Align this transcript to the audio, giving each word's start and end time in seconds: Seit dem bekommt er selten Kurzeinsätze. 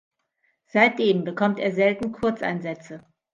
Seit 0.65 0.97
dem 0.97 1.23
bekommt 1.23 1.59
er 1.59 1.73
selten 1.73 2.11
Kurzeinsätze. 2.11 3.05